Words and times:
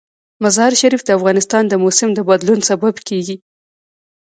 مزارشریف 0.43 1.01
د 1.05 1.09
افغانستان 1.17 1.63
د 1.67 1.73
موسم 1.83 2.09
د 2.15 2.19
بدلون 2.29 2.59
سبب 2.69 2.95
کېږي. 3.07 3.35